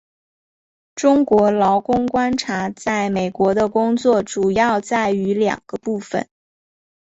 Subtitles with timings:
[0.95, 6.27] 中国劳工观察在美国的工作主要在于两个部份。